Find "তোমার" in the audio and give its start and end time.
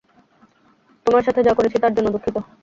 1.05-1.23